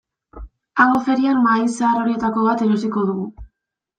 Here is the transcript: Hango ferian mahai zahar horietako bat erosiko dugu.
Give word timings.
Hango 0.83 1.01
ferian 1.09 1.43
mahai 1.43 1.67
zahar 1.75 1.99
horietako 2.05 2.45
bat 2.49 2.65
erosiko 2.69 3.07
dugu. 3.13 3.29